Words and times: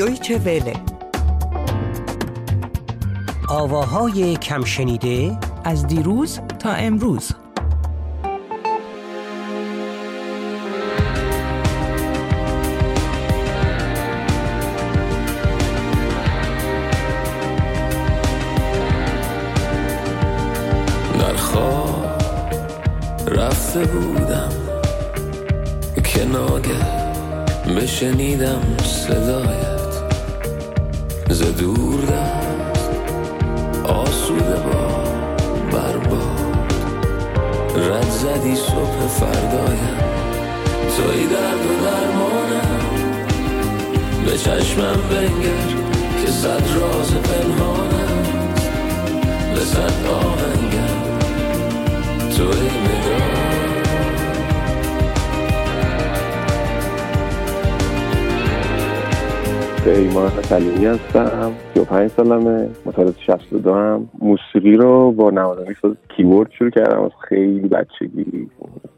دویچه 0.00 0.38
وله 0.38 0.72
آواهای 3.48 4.36
کم 4.36 4.64
شنیده 4.64 5.38
از 5.64 5.86
دیروز 5.86 6.40
تا 6.58 6.70
امروز. 6.72 7.30
در 21.18 21.36
خواب 21.36 22.18
رفته 23.26 23.84
بودم. 23.84 24.52
که 26.04 26.24
ناگه 26.24 27.00
بشنیدم 27.76 28.76
صدایت 28.84 29.79
ز 31.32 31.42
دور 31.42 32.00
دست 32.00 32.90
آسوده 33.84 34.56
با 34.56 35.04
برباد 35.72 36.40
رد 37.76 38.10
زدی 38.10 38.56
صبح 38.56 39.06
فردایم 39.06 39.98
توی 40.96 41.26
درد 41.26 41.66
و 41.66 41.84
درمانم. 41.84 42.80
به 44.24 44.38
چشمم 44.38 45.00
بنگر 45.10 45.68
که 46.24 46.32
صد 46.32 46.62
راز 46.74 47.14
پنهانم. 47.14 48.22
به 49.54 49.60
صد 49.60 50.06
آهنگم 50.06 51.00
توی 52.36 52.66
نگاه 52.66 53.39
پیمان 59.84 60.28
سلیمی 60.28 60.86
هستم 60.86 61.52
35 61.74 62.10
سالمه 62.10 62.68
متولد 62.86 63.14
62 63.26 63.74
هم. 63.74 64.08
موسیقی 64.18 64.76
رو 64.76 65.12
با 65.12 65.30
نوازنده 65.30 65.76
ساز 65.82 65.92
کیبورد 66.08 66.50
شروع 66.50 66.70
کردم 66.70 67.02
از 67.02 67.10
خیلی 67.28 67.68
بچگی 67.68 68.48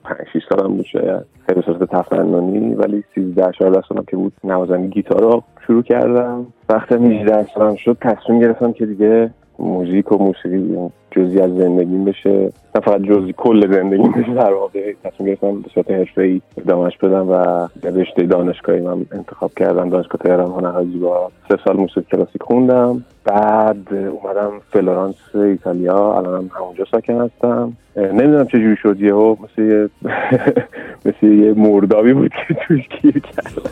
5 0.05 0.19
6 0.33 0.43
سالم 0.49 0.77
بود 0.77 0.87
شاید. 0.87 1.25
خیلی 1.49 1.63
صورت 1.63 1.91
تفننی 1.91 2.75
ولی 2.75 3.05
13 3.15 3.53
14 3.59 3.83
سالم 3.89 4.05
که 4.11 4.17
بود 4.17 4.33
نوازنده 4.45 4.87
گیتار 4.89 5.23
رو 5.23 5.43
شروع 5.67 5.83
کردم. 5.83 6.47
وقتی 6.69 6.95
18 6.95 7.47
سالم 7.55 7.77
شد 7.77 7.97
تصمیم 8.01 8.41
گرفتم 8.41 8.73
که 8.73 8.87
دیگه 8.87 9.31
موزیک 9.63 10.13
و 10.13 10.19
موسیقی 10.19 10.91
جزی 11.11 11.41
از 11.41 11.51
زندگیم 11.51 12.05
بشه. 12.05 12.53
نه 12.75 12.81
فقط 12.85 13.01
جزی 13.03 13.35
کل 13.37 13.73
زندگیم 13.73 14.13
بشه. 14.13 14.35
در 14.35 14.53
واقع 14.53 14.93
تصمیم 15.05 15.29
گرفتم 15.29 15.61
به 15.61 15.69
صورت 15.75 15.91
حرفه‌ای 15.91 16.41
ادامهش 16.59 16.97
بدم 16.97 17.29
و 17.29 17.69
رشته 17.83 18.23
دانشگاهی 18.23 18.81
من 18.81 19.07
انتخاب 19.13 19.55
کردم 19.55 19.89
دانشگاه 19.89 20.21
تهران 20.25 20.51
هنرهای 20.51 20.87
زیبا. 20.87 21.31
سه 21.49 21.59
سال 21.65 21.77
موسیقی 21.77 22.07
کلاسیک 22.13 22.43
خوندم. 22.43 23.05
بعد 23.25 23.95
اومدم 23.95 24.51
فلورانس 24.71 25.15
ایتالیا. 25.35 26.19
الانم 26.19 26.51
همونجا 26.55 26.85
ساکن 26.91 27.21
هستم. 27.21 27.73
نمی‌دونم 27.97 28.47
چه 28.47 28.59
جوری 28.59 28.77
شد. 28.77 29.01
یهو 29.01 29.37
مثل 29.43 29.63
یه 29.63 29.91
مثل 31.07 31.27
یه 31.27 31.55
مردابی 31.55 32.13
بود 32.13 32.33
که 32.49 32.55
توش 32.55 32.89
گیر 32.89 33.19
کردم. 33.19 33.63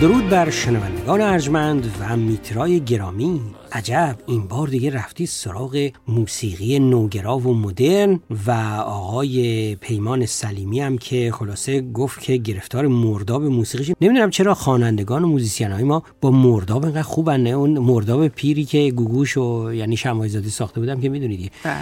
درود 0.00 0.28
بر 0.28 0.50
شنوندگان 0.50 1.20
ارجمند 1.20 1.94
و 2.00 2.16
میترای 2.16 2.80
گرامی. 2.80 3.40
عجب 3.72 4.16
این 4.26 4.48
بار 4.48 4.68
دیگه 4.68 4.90
رفتی 4.90 5.26
سراغ 5.26 5.90
موسیقی 6.08 6.78
نوگرا 6.78 7.38
و 7.38 7.54
مدرن 7.54 8.20
و 8.46 8.50
آقای 8.86 9.74
پیمان 9.74 10.26
سلیمی 10.26 10.80
هم 10.80 10.98
که 10.98 11.32
خلاصه 11.34 11.80
گفت 11.80 12.20
که 12.20 12.36
گرفتار 12.36 12.86
مرداب 12.86 13.44
موسیقی 13.44 13.94
نمی‌دونم 14.00 14.30
چرا 14.30 14.54
خوانندگان 14.54 15.24
و 15.24 15.26
موزیسین 15.26 15.70
های 15.70 15.84
ما 15.84 16.02
با 16.20 16.30
مرداب 16.30 16.84
اینقدر 16.84 17.02
خوبن 17.02 17.46
اون 17.46 17.78
مرداب 17.78 18.28
پیری 18.28 18.64
که 18.64 18.90
گوگوش 18.90 19.36
و 19.36 19.72
یعنی 19.72 19.96
شمای 19.96 20.28
زاده 20.28 20.48
ساخته 20.48 20.80
بودم 20.80 21.00
که 21.00 21.08
می‌دونید 21.08 21.52
بله. 21.64 21.74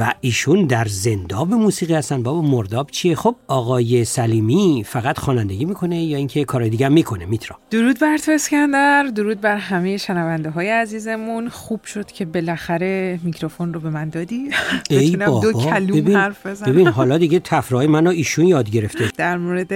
و 0.00 0.14
ایشون 0.20 0.66
در 0.66 0.84
زنداب 0.84 1.52
موسیقی 1.52 1.94
هستن. 1.94 2.22
بابا 2.22 2.42
مرداب 2.42 2.90
چیه؟ 2.90 3.14
خب 3.14 3.36
آقای 3.48 4.04
سلیمی 4.04 4.84
فقط 4.86 5.18
خوانندگی 5.18 5.64
می‌کنه 5.64 6.04
یا 6.04 6.16
اینکه 6.16 6.44
کار 6.44 6.68
دیگه 6.68 6.88
می‌کنه؟ 6.88 7.26
میترا. 7.26 7.58
درود 7.70 8.00
بر 8.00 8.18
تو 8.18 8.32
اسکندر 8.32 9.02
درود 9.02 9.40
بر 9.40 9.56
همه 9.56 9.96
شنونده 9.96 10.50
های 10.50 10.70
عزیزمون. 10.70 11.33
خوب 11.48 11.84
شد 11.84 12.06
که 12.06 12.24
بالاخره 12.24 13.18
میکروفون 13.22 13.74
رو 13.74 13.80
به 13.80 13.90
من 13.90 14.08
دادی. 14.08 14.50
ای 14.90 15.10
بتونم 15.16 15.40
دو 15.40 15.52
کلوم 15.52 16.00
ببین, 16.00 16.16
حرف 16.16 16.46
بزنم. 16.46 16.72
ببین 16.72 16.86
حالا 16.88 17.18
دیگه 17.24 17.40
تفرای 17.40 17.86
منو 17.86 18.10
ایشون 18.10 18.46
یاد 18.46 18.70
گرفته. 18.70 19.10
در 19.16 19.38
مورد 19.38 19.72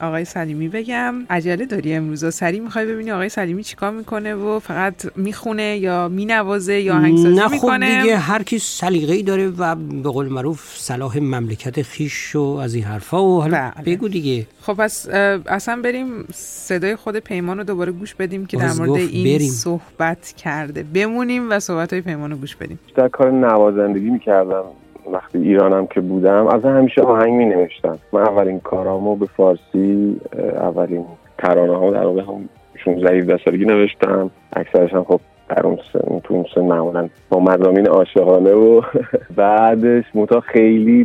آقای 0.00 0.24
سلیمی 0.24 0.68
بگم. 0.68 1.14
عجله 1.30 1.66
داری 1.66 1.94
امروز. 1.94 2.34
سری 2.34 2.60
می‌خوای 2.60 2.86
ببینی 2.86 3.10
آقای 3.10 3.28
سلیمی 3.28 3.64
چیکار 3.64 3.90
می‌کنه 3.90 4.34
و 4.34 4.58
فقط 4.58 5.16
می‌خونه 5.16 5.76
یا 5.76 6.08
مینوازه 6.08 6.80
یا 6.80 6.94
آهنگسازی 6.94 7.34
نه 7.34 7.46
خب 7.48 7.52
می‌کنه؟ 7.52 8.02
دیگه 8.02 8.16
هر 8.16 8.42
کی 8.42 8.58
سلیقه‌ای 8.58 9.22
داره 9.22 9.48
و 9.48 9.74
به 9.74 10.08
قول 10.10 10.28
معروف 10.28 10.76
صلاح 10.76 11.18
مملکت 11.18 11.82
خیش 11.82 12.36
و 12.36 12.40
از 12.40 12.74
این 12.74 12.84
حرفا 12.84 13.24
و 13.24 13.40
حالا 13.40 13.72
بله. 13.76 13.96
بگو 13.96 14.08
دیگه. 14.08 14.46
خب 14.62 14.74
پس 14.74 15.08
اصلا 15.08 15.76
بریم 15.84 16.24
صدای 16.34 16.96
خود 16.96 17.16
پیمان 17.16 17.58
رو 17.58 17.64
دوباره 17.64 17.92
گوش 17.92 18.14
بدیم 18.14 18.46
که 18.46 18.56
در 18.56 18.72
مورد 18.72 18.90
این 19.00 19.36
بریم. 19.36 19.50
صحبت 19.50 20.34
کرده 20.36 20.82
بمونیم 20.94 21.50
و 21.50 21.60
صحبت 21.60 21.92
های 21.92 22.02
پیمان 22.02 22.30
رو 22.30 22.36
گوش 22.36 22.56
بدیم. 22.56 22.78
بیشتر 22.86 23.08
کار 23.08 23.30
نوازندگی 23.30 24.10
می‌کردم 24.10 24.64
وقتی 25.12 25.38
ایرانم 25.38 25.86
که 25.86 26.00
بودم. 26.00 26.46
از 26.46 26.64
همیشه 26.64 27.02
آهنگ 27.02 27.32
می 27.32 27.44
نوشتم 27.44 27.98
من 28.12 28.20
اولین 28.20 28.60
کارامو 28.60 29.16
به 29.16 29.26
فارسی 29.26 30.20
اولین 30.56 31.04
ترانه 31.38 31.76
ها 31.76 31.90
در 31.90 32.06
واقع 32.06 32.22
هم 32.22 32.48
16 32.84 33.18
17 33.18 33.38
سالگی 33.44 33.64
نوشتم. 33.64 34.30
اکثرش 34.52 34.92
هم 34.92 35.04
خب 35.04 35.20
در 35.48 35.66
اون 35.66 35.78
سن 35.92 36.20
تو 36.24 36.34
اون 36.34 36.44
سن 36.54 36.60
معمولا 36.60 37.08
با 37.28 37.40
مضامین 37.40 37.86
عاشقانه 37.86 38.52
و 38.52 38.82
بعدش 39.36 40.04
متا 40.14 40.40
خیلی 40.40 41.04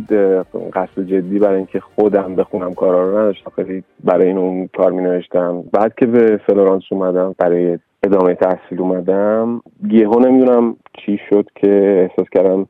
قصد 0.74 1.02
جدی 1.06 1.38
برای 1.38 1.56
اینکه 1.56 1.80
خودم 1.80 2.36
بخونم 2.36 2.74
کارا 2.74 3.10
رو 3.10 3.18
نداشتم. 3.18 3.52
خیلی 3.56 3.82
برای 4.04 4.26
این 4.26 4.38
اون 4.38 4.68
کار 4.76 4.92
می 4.92 5.02
نوشتم 5.02 5.64
بعد 5.72 5.94
که 5.94 6.06
به 6.06 6.40
فلورانس 6.46 6.82
اومدم 6.90 7.34
برای 7.38 7.78
ادامه 8.06 8.34
تحصیل 8.34 8.80
اومدم. 8.80 9.62
یهو 9.90 10.20
نمی‌دونم 10.20 10.76
چی 10.98 11.20
شد 11.30 11.48
که 11.54 12.08
احساس 12.10 12.28
کردم 12.34 12.66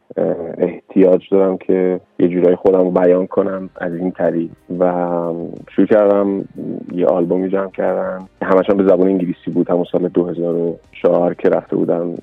احتیاج 0.59 1.29
دارم 1.31 1.57
که 1.57 2.01
یه 2.19 2.29
جورایی 2.29 2.57
خودم 2.57 2.81
رو 2.81 2.91
بیان 2.91 3.27
کنم 3.27 3.71
از 3.77 3.95
این 3.95 4.11
طریق. 4.11 4.51
و 4.79 4.93
شروع 5.71 5.87
کردم 5.87 6.45
یه 6.93 7.07
آلبومی 7.07 7.49
جمع 7.49 7.71
کردم 7.71 8.29
همش 8.43 8.71
هم 8.71 8.77
به 8.77 8.85
زبان 8.85 9.09
انگلیسی 9.09 9.51
بود. 9.51 9.71
همون 9.71 9.85
سال 9.93 10.09
2004 10.09 11.35
که 11.35 11.49
رفته 11.49 11.77
بودم 11.77 12.15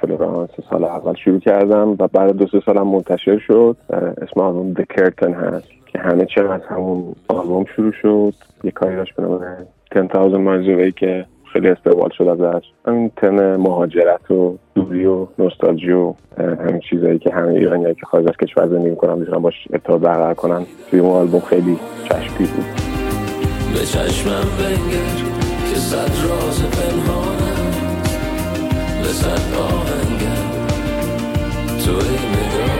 فلورانس 0.00 0.50
سال 0.70 0.84
اول 0.84 1.14
شروع 1.14 1.38
کردم. 1.38 1.90
و 1.90 2.08
بعد 2.12 2.36
دو 2.36 2.46
سه 2.46 2.60
سالم 2.66 2.88
منتشر 2.88 3.38
شد. 3.38 3.76
اسم 4.22 4.40
آلبوم 4.40 4.74
The 4.74 4.84
Curtain 4.94 5.34
هست 5.34 5.68
که 5.86 5.98
همه 5.98 6.26
از 6.50 6.60
همون 6.68 7.14
آلبوم 7.28 7.64
شروع 7.64 7.92
شد. 7.92 8.34
یه 8.64 8.70
کاری 8.70 8.96
داشت 8.96 9.16
به 9.16 9.22
نام 9.22 9.40
10,000 9.90 10.40
Miles 10.40 10.66
Away 10.66 10.94
که 10.94 11.26
خیلی 11.54 11.68
استقبال 11.68 12.10
شد 12.18 12.28
ازش. 12.28 12.64
همین 12.86 13.10
تم 13.16 13.56
مهاجرت 13.56 14.30
و 14.30 14.58
دوری 14.74 15.06
و 15.06 15.26
نوستالژی 15.38 15.92
و 15.92 16.14
همین 16.38 16.80
چیزایی 16.90 17.18
که 17.18 17.30
همه 17.30 17.48
ایرانی 17.48 17.94
که 17.94 18.06
خارج 18.06 18.28
از 18.28 18.36
کشور 18.42 18.68
زندگی 18.68 18.90
می‌کنن 18.90 19.18
می‌تونن 19.18 19.38
باش 19.38 19.54
ارتباط 19.72 20.00
برقرار 20.00 20.34
کنن. 20.34 20.66
توی 20.90 21.00
اون 21.00 21.10
آلبوم 21.10 21.40
خیلی 21.40 21.78
چشمگیر 22.04 22.48
بود. 22.48 22.64
به 23.74 23.80
چشمم 23.80 24.48
بنگر 24.58 25.16
که 25.70 25.78
صد 25.78 26.28
راز 26.28 26.62
پنهانم 26.70 27.70
به 29.02 29.08
صد 29.08 29.54
آهنگم 29.58 30.44
توی 31.84 32.14
نگاه 32.34 32.73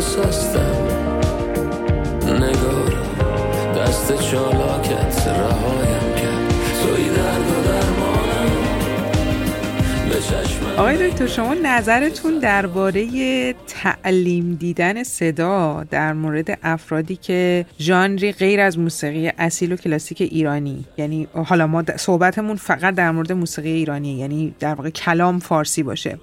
نگسستم 0.00 0.88
نگارا 2.26 3.04
دست 3.76 4.22
چالاکت 4.22 5.28
رهایم 5.28 6.14
کرد 6.16 6.54
توی 6.82 7.08
درد 7.08 7.50
و 7.56 7.70
دکتر 11.08 11.26
شما 11.26 11.54
نظرتون 11.54 12.38
درباره 12.38 13.52
تعلیم 13.52 14.54
دیدن 14.54 15.02
صدا 15.02 15.84
در 15.90 16.12
مورد 16.12 16.58
افرادی 16.62 17.16
که 17.16 17.66
ژانری 17.80 18.32
غیر 18.32 18.60
از 18.60 18.78
موسیقی 18.78 19.32
اصیل 19.38 19.72
و 19.72 19.76
کلاسیک 19.76 20.20
ایرانی 20.20 20.84
یعنی 20.98 21.28
حالا 21.46 21.66
ما 21.66 21.84
صحبتمون 21.96 22.56
فقط 22.56 22.94
در 22.94 23.10
مورد 23.10 23.32
موسیقی 23.32 23.70
ایرانی 23.70 24.18
یعنی 24.18 24.54
در 24.60 24.74
واقع 24.74 24.90
کلام 24.90 25.38
فارسی 25.38 25.82
باشه. 25.82 26.18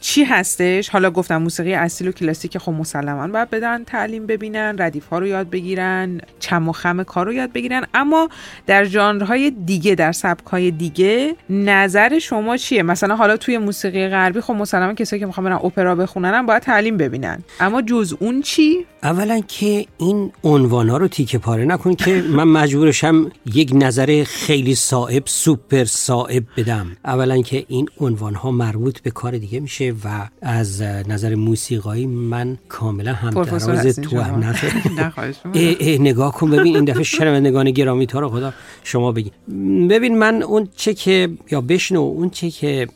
چی 0.00 0.24
هستش؟ 0.24 0.88
حالا 0.88 1.10
گفتم 1.10 1.36
موسیقی 1.36 1.74
اصیل 1.74 2.08
و 2.08 2.12
کلاسیک 2.12 2.58
خب 2.58 2.72
مسلما 2.72 3.28
باید 3.28 3.50
بدن 3.50 3.84
تعلیم 3.84 4.26
ببینن 4.26 4.76
ردیف 4.78 5.06
ها 5.06 5.18
رو 5.18 5.26
یاد 5.26 5.50
بگیرن 5.50 6.20
چم 6.40 6.68
و 6.68 6.72
خم 6.72 7.02
کار 7.02 7.26
رو 7.26 7.32
یاد 7.32 7.52
بگیرن. 7.52 7.86
اما 7.94 8.28
در 8.66 8.84
ژانرهای 8.84 9.50
دیگه 9.50 9.94
در 9.94 10.12
سبک 10.12 10.46
های 10.46 10.70
دیگه 10.70 11.36
نظر 11.50 12.18
شما 12.18 12.56
چیه؟ 12.56 12.82
مثلا 12.82 13.16
حالا 13.16 13.36
توی 13.36 13.58
موسیقی 13.58 14.08
غربی 14.08 14.40
خب 14.40 14.54
مسلما 14.54 14.94
کسایی 14.94 15.20
که 15.20 15.26
می‌خوان 15.26 15.44
برن 15.44 15.56
اپرا 15.64 15.94
بخونن 15.94 16.46
باید 16.46 16.62
تعلیم 16.62 16.96
ببینن. 16.96 17.44
اما 17.60 17.82
جز 17.82 18.14
اون 18.20 18.42
چی؟ 18.42 18.86
اولا 19.02 19.40
که 19.48 19.86
این 19.98 20.32
عنوان 20.44 20.88
ها 20.88 20.96
رو 20.96 21.08
تیکه 21.08 21.38
پاره 21.38 21.64
نکن 21.64 21.94
که 21.94 22.22
من 22.22 22.44
مجبورشم 22.44 23.30
یک 23.54 23.70
نظر 23.74 24.24
خیلی 24.26 24.74
صاحب 24.74 25.22
سوپر 25.26 25.84
صاحب 25.84 26.44
بدم. 26.56 26.96
اولا 27.04 27.42
که 27.42 27.64
این 27.68 27.88
عنوان 28.00 28.34
ها 28.34 28.50
مربوط 28.50 29.00
به 29.00 29.10
کار 29.10 29.38
دیگه 29.38 29.60
میشه. 29.60 29.85
و 29.92 30.28
از 30.42 30.82
نظر 30.82 31.34
موسیقایی 31.34 32.06
من 32.06 32.58
کاملا 32.68 33.12
همتراز 33.12 34.00
تو 34.00 34.20
هم 34.20 34.54
نگاه 36.00 36.32
کن 36.32 36.50
ببین 36.50 36.76
این 36.76 36.84
دفعه 36.84 37.02
شنوندگان 37.02 37.70
گرامی 37.70 38.06
تا 38.06 38.20
رو 38.20 38.28
خدا 38.28 38.52
شما 38.84 39.12
بگی 39.12 39.32
ببین 39.90 40.18
من 40.18 40.42
اون 40.42 40.68
چه 40.76 40.94
که 40.94 41.28
یا 41.50 41.60
بشنو 41.60 42.00
اون 42.00 42.30
چه 42.30 42.50
که 42.50 42.86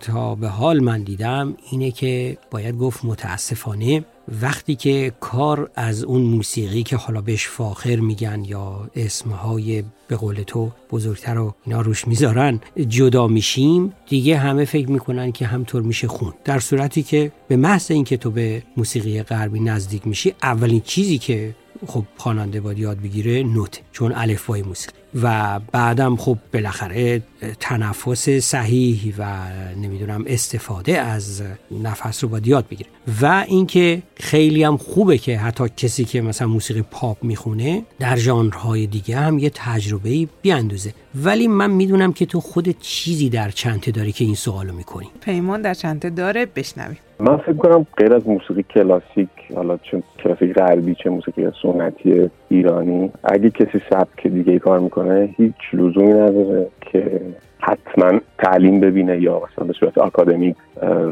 تا 0.00 0.34
به 0.34 0.48
حال 0.48 0.80
من 0.80 1.02
دیدم 1.02 1.56
اینه 1.70 1.90
که 1.90 2.38
باید 2.50 2.78
گفت 2.78 3.04
متاسفانه 3.04 4.04
وقتی 4.42 4.74
که 4.74 5.12
کار 5.20 5.70
از 5.74 6.04
اون 6.04 6.20
موسیقی 6.20 6.82
که 6.82 6.96
حالا 6.96 7.20
بهش 7.20 7.48
فاخر 7.48 7.96
میگن 7.96 8.44
یا 8.44 8.90
اسمهای 8.94 9.84
به 10.08 10.16
قول 10.16 10.42
تو 10.46 10.70
بزرگتر 10.90 11.34
رو 11.34 11.54
اینا 11.66 11.80
روش 11.80 12.08
می‌ذارن 12.08 12.60
جدا 12.88 13.26
میشیم 13.26 13.92
دیگه 14.08 14.38
همه 14.38 14.64
فکر 14.64 14.90
می‌کنن 14.90 15.32
که 15.32 15.46
همطور 15.46 15.82
میشه 15.82 16.08
خون. 16.08 16.32
در 16.44 16.58
صورتی 16.58 17.02
که 17.02 17.32
به 17.48 17.56
محض 17.56 17.90
اینکه 17.90 18.16
تو 18.16 18.30
به 18.30 18.62
موسیقی 18.76 19.22
غربی 19.22 19.60
نزدیک 19.60 20.06
میشی 20.06 20.34
اولین 20.42 20.80
چیزی 20.80 21.18
که 21.18 21.54
خب 21.86 22.04
خواننده 22.16 22.60
باید 22.60 22.78
یاد 22.78 23.00
بگیره 23.00 23.42
نوت 23.42 23.80
چون 23.92 24.12
الفبای 24.12 24.62
موسیقی 24.62 24.96
و 25.22 25.60
بعدم 25.72 26.16
خب 26.16 26.38
بالاخره 26.54 27.22
تنفس 27.60 28.28
صحیح 28.28 29.14
و 29.18 29.44
نمی‌دونم 29.76 30.24
استفاده 30.26 31.00
از 31.00 31.42
نفس 31.82 32.24
رو 32.24 32.30
باید 32.30 32.46
یاد 32.46 32.68
بگیره. 32.68 32.90
و 33.22 33.44
اینکه 33.48 34.02
خیلی 34.16 34.64
هم 34.64 34.76
خوبه 34.76 35.18
که 35.18 35.38
حتی 35.38 35.68
کسی 35.76 36.04
که 36.04 36.20
مثلا 36.20 36.48
موسیقی 36.48 36.82
پاپ 36.82 37.24
می‌خونه 37.24 37.82
در 37.98 38.16
ژانرهای 38.16 38.86
دیگه 38.86 39.16
هم 39.16 39.38
یه 39.38 39.50
تجربه 39.54 40.28
بیاندوزه 40.42 40.94
ولی 41.14 41.48
من 41.48 41.70
می‌دونم 41.70 42.12
که 42.12 42.26
تو 42.26 42.40
خود 42.40 42.80
چیزی 42.80 43.28
در 43.28 43.50
چنته 43.50 43.90
داری 43.90 44.12
که 44.12 44.24
این 44.24 44.34
سوالو 44.34 44.72
می‌کنی. 44.72 45.08
پیمان 45.20 45.62
در 45.62 45.74
چنته 45.74 46.10
داره 46.10 46.46
بشنویم. 46.46 46.98
من 47.24 47.36
فکر 47.36 47.52
کنم 47.52 47.86
غیر 47.96 48.14
از 48.14 48.28
موسیقی 48.28 48.62
کلاسیک 48.62 49.28
حالا 49.54 49.76
چه 49.76 50.02
کلاسیک 50.18 50.52
غربی 50.52 50.94
چه 50.94 51.10
موسیقی 51.10 51.50
سنتی 51.62 52.30
ایرانی 52.48 53.10
اگه 53.24 53.50
کسی 53.50 53.82
سبک 53.90 54.26
دیگه 54.26 54.58
کار 54.58 54.78
می‌کنه 54.78 55.34
هیچ 55.36 55.54
لزومی 55.72 56.12
نداره. 56.12 56.68
که 56.92 57.20
حتما 57.58 58.20
تعلیم 58.38 58.80
ببینه 58.80 59.20
یا 59.20 59.42
مثلا 59.44 59.66
به 59.66 59.72
صورت 59.72 59.98
آکادمیک 59.98 60.56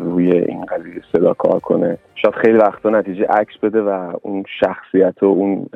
روی 0.05 0.32
این 0.32 0.65
قضیه 0.65 1.03
صدا 1.12 1.35
کار 1.35 1.61
کنه. 1.61 1.99
شاید 2.15 2.35
خیلی 2.35 2.59
وقتا 2.59 2.91
نتیجه 2.91 3.27
عکس 3.27 3.59
بده 3.62 3.82
و 3.82 4.12
اون 4.23 4.44
شخصیت 4.61 5.23
و 5.23 5.27
اون 5.27 5.67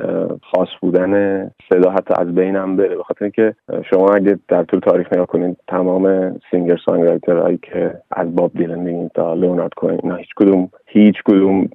خاص 0.43 0.69
بودن 0.81 1.45
صدا 1.73 1.91
حتی 1.91 2.15
از 2.17 2.35
بینم 2.35 2.77
بره. 2.77 2.97
بخاطر 2.97 3.25
اینکه 3.25 3.55
شما 3.91 4.09
اگه 4.09 4.39
در 4.49 4.63
طول 4.63 4.81
تاریخ 4.81 5.13
نگاه 5.13 5.27
کنید 5.27 5.57
تمام 5.69 6.37
سینگر 6.51 6.77
سانگرایتر 6.87 7.37
هایی 7.37 7.59
که 7.63 7.95
از 8.11 8.35
باب 8.35 8.51
دیلن 8.55 9.09
تا 9.09 9.35
لئونارد 9.35 9.75
کوین 9.77 10.01
اینا 10.03 10.17
هیچ 10.17 10.35
کدوم 10.37 10.69
هیچ 10.87 11.17
کدوم 11.25 11.69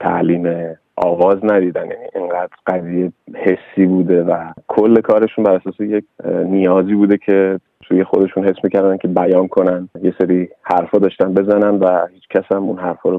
تعلیم 0.00 0.76
آواز 0.96 1.38
ندیدن. 1.44 1.86
یعنی 1.86 2.04
اینقدر 2.14 2.52
قضیه 2.66 3.12
حسی 3.34 3.86
بوده 3.86 4.22
و 4.22 4.52
کل 4.68 5.00
کارشون 5.00 5.44
بر 5.44 5.54
اساس 5.54 5.80
یک 5.80 6.04
نیازی 6.46 6.94
بوده 6.94 7.16
که 7.16 7.58
توی 7.82 8.04
خودشون 8.04 8.44
حس 8.44 8.56
می‌کردن 8.64 8.96
که 8.96 9.08
بیان 9.08 9.48
کنن. 9.48 9.88
یه 10.02 10.14
سری 10.20 10.48
حرفا 10.62 10.98
داشتن 10.98 11.34
بزنن 11.34 11.78
و 11.78 12.06
هیچ 12.14 12.28
کس 12.30 12.44
هم 12.50 12.62
اون 12.62 12.78
حرفا 12.78 13.10
رو 13.10 13.18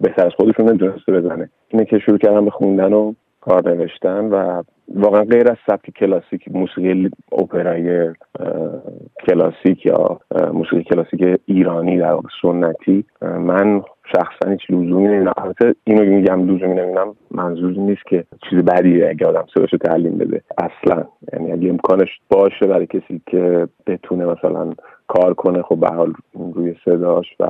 بهتر 0.00 0.26
از 0.26 0.32
خودشون 0.36 0.68
نمی‌تونسته 0.68 1.12
بزنه. 1.12 1.50
اینه 1.68 1.84
که 1.84 1.98
شروع 1.98 2.18
کردن 2.18 2.44
به 2.44 2.50
خوندن 2.50 2.92
و 2.92 3.14
کار 3.44 3.74
نوشتن 3.74 4.24
و 4.24 4.62
واقعا 4.94 5.22
غیر 5.22 5.50
از 5.50 5.56
سبک 5.66 5.90
کلاسیک 5.90 6.48
موسیقی 6.50 7.10
اپرای 7.32 8.14
کلاسیک 9.28 9.86
یا 9.86 10.20
موسیقی 10.52 10.82
کلاسیک 10.82 11.40
ایرانی 11.46 11.98
در 11.98 12.16
سنتی 12.42 13.04
من 13.22 13.82
شخصا 14.16 14.50
هیچ 14.50 14.70
لزومی 14.70 15.08
نمی‌دونم. 15.08 15.32
البته 15.36 15.74
اینو 15.84 16.04
میگم 16.04 16.42
لزومی 16.42 16.74
نمی‌دونم 16.74 17.14
منظور 17.30 17.72
نیست 17.72 18.06
که 18.06 18.24
چیز 18.50 18.58
بدیه 18.58 19.08
اگه 19.08 19.26
آدم 19.26 19.44
صداشو 19.54 19.76
تعلیم 19.76 20.18
بده. 20.18 20.42
اصلا 20.58 21.04
یعنی 21.32 21.52
اگه 21.52 21.68
امکانش 21.68 22.08
باشه 22.30 22.66
برای 22.66 22.86
کسی 22.86 23.20
که 23.26 23.68
بتونه 23.86 24.26
مثلا 24.26 24.70
کار 25.06 25.34
کنه 25.34 25.62
خب 25.62 25.76
به 25.80 25.88
حال 25.88 26.12
روی 26.54 26.74
صداش 26.84 27.26
و 27.40 27.44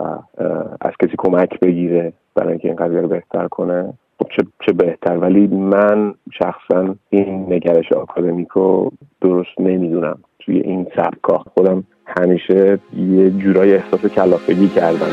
از 0.80 0.92
کسی 1.02 1.14
کمک 1.18 1.60
بگیره 1.60 2.12
برای 2.34 2.50
اینکه 2.50 2.68
این 2.68 2.76
قضیه 2.76 3.00
رو 3.00 3.08
بهتر 3.08 3.48
کنه. 3.48 3.92
چه, 4.36 4.46
چه 4.66 4.72
بهتر. 4.72 5.16
ولی 5.18 5.46
من 5.46 6.14
شخصا 6.38 6.94
این 7.10 7.52
نگرش 7.52 7.92
آکادمیکو 7.92 8.90
درست 9.20 9.60
نمی‌دونم. 9.60 10.18
توی 10.38 10.60
این 10.60 10.86
سبکا 10.96 11.38
خودم 11.38 11.84
همیشه 12.06 12.78
یه 12.96 13.30
جورای 13.30 13.74
احساس 13.74 14.06
کلافگی 14.06 14.68
کردم. 14.68 15.12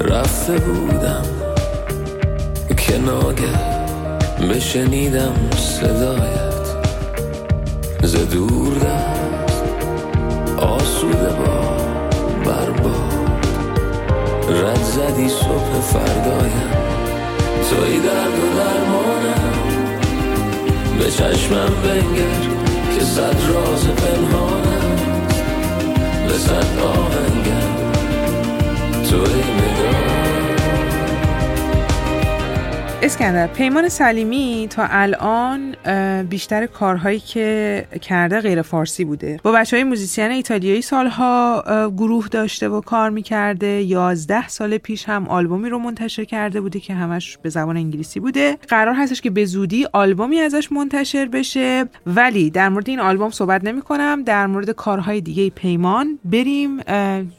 رفته 0.00 0.52
بودم. 0.52 1.22
که 2.76 2.98
ناگه 2.98 3.78
بشنیدم 4.50 5.34
صدایت 5.56 6.47
ز 8.02 8.16
دور 8.30 8.74
دست 8.74 9.64
آسوده 10.56 11.28
با 11.28 11.60
برباد 12.44 13.46
رد 14.48 14.82
زدی 14.82 15.28
صبح 15.28 15.80
فردایم 15.80 16.70
توی 17.70 18.00
درد 18.00 18.38
و 18.38 18.56
درمانم. 18.58 19.58
به 20.98 21.10
چشمم 21.10 21.72
بنگر 21.84 22.42
که 22.98 23.04
صد 23.04 23.36
راز 23.54 23.88
پنهانم. 23.88 24.96
به 26.28 26.34
صد 26.34 26.78
آهنگم 26.78 27.78
توی 29.10 29.42
نگاه 29.42 30.27
اسکندر 33.02 33.46
پیمان 33.46 33.88
سلیمی 33.88 34.66
تا 34.70 34.86
الان 34.90 35.76
بیشتر 36.22 36.66
کارهایی 36.66 37.20
که 37.20 37.86
کرده 38.02 38.40
غیر 38.40 38.62
فارسی 38.62 39.04
بوده. 39.04 39.40
با 39.42 39.52
بچه 39.52 39.76
های 39.76 39.84
موزیسین 39.84 40.30
ایتالیایی 40.30 40.82
سالها 40.82 41.64
گروه 41.96 42.28
داشته 42.28 42.68
و 42.68 42.80
کار 42.80 43.10
می‌کرده. 43.10 43.66
یازده 43.66 44.48
سال 44.48 44.78
پیش 44.78 45.08
هم 45.08 45.28
آلبومی 45.28 45.68
رو 45.68 45.78
منتشر 45.78 46.24
کرده 46.24 46.60
بوده 46.60 46.80
که 46.80 46.94
همش 46.94 47.38
به 47.42 47.48
زبان 47.48 47.76
انگلیسی 47.76 48.20
بوده. 48.20 48.58
قرار 48.68 48.94
هستش 48.94 49.20
که 49.20 49.30
به 49.30 49.44
زودی 49.44 49.86
آلبومی 49.92 50.40
ازش 50.40 50.72
منتشر 50.72 51.26
بشه. 51.26 51.84
ولی 52.06 52.50
در 52.50 52.68
مورد 52.68 52.88
این 52.88 53.00
آلبوم 53.00 53.30
صحبت 53.30 53.64
نمی 53.64 53.82
کنم 53.82 54.22
در 54.22 54.46
مورد 54.46 54.70
کارهای 54.70 55.20
دیگه 55.20 55.50
پیمان 55.50 56.18
بریم. 56.24 56.80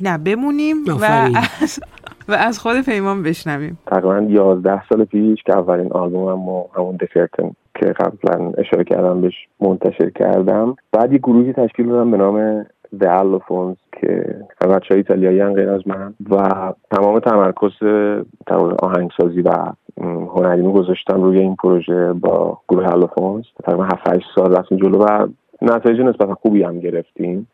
نه 0.02 0.18
بمونیم 0.26 0.78
و 1.00 1.30
و 2.30 2.34
از 2.34 2.60
خود 2.60 2.82
پیمان 2.82 3.24
بشنویم. 3.24 3.80
تقریبا 3.88 4.26
11 4.30 4.88
سال 4.90 5.06
پیش 5.06 5.44
که 5.44 5.58
اولین 5.58 5.92
آلبومم 5.92 6.50
و 6.50 6.64
همون 6.76 6.96
دسرتن 6.96 7.52
که 7.76 7.86
قبلا 7.86 8.52
اشاره 8.58 8.84
کردم 8.84 9.22
بهش 9.22 9.48
منتشر 9.60 10.10
کردم. 10.10 10.76
بعد 10.92 11.14
یه 11.14 11.18
گروهی 11.18 11.54
تشکیل 11.54 11.88
دادم 11.88 12.12
به 12.12 12.18
نام 12.18 12.64
The 12.96 13.06
Allophones 13.06 14.00
که 14.02 14.36
بچه 14.62 14.88
های 14.90 14.98
ایتالیایی 14.98 15.44
غیر 15.44 15.70
از 15.70 15.82
من. 15.88 16.14
و 16.30 16.38
تمام 16.92 17.20
تمرکز 17.20 17.72
آهنگسازی 18.80 19.42
و 19.42 19.52
هنریمو 20.36 20.72
گذاشتم 20.72 21.24
روی 21.24 21.40
این 21.40 21.56
پروژه 21.56 22.14
با 22.14 22.58
گروه 22.70 22.92
الوفونز 22.92 23.44
تقریبا 23.64 23.84
7 23.84 24.08
8 24.08 24.26
سال 24.36 24.56
رفتیم 24.56 24.78
جلو 24.78 24.98
و 24.98 25.28
نتایج 25.62 26.00
نسبتا 26.00 26.36
خوبی 26.36 26.64
هم 26.64 26.80
گرفتیم. 26.80 27.48